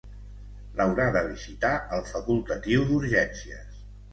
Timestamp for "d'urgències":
2.89-3.83